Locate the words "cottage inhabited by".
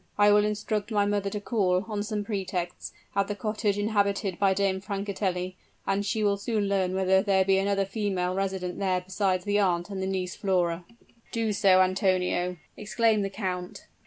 3.35-4.55